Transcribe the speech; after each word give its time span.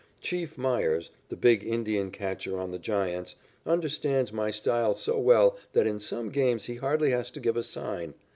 "Chief" 0.19 0.57
Meyers, 0.57 1.11
the 1.29 1.35
big 1.35 1.63
Indian 1.63 2.09
catcher 2.09 2.57
on 2.57 2.71
the 2.71 2.79
Giants, 2.79 3.35
understands 3.67 4.33
my 4.33 4.49
style 4.49 4.95
so 4.95 5.19
well 5.19 5.57
that 5.73 5.85
in 5.85 5.99
some 5.99 6.29
games 6.29 6.65
he 6.65 6.73
hardly 6.77 7.11
has 7.11 7.29
to 7.29 7.39
give 7.39 7.55
a 7.55 7.61
sign. 7.61 8.15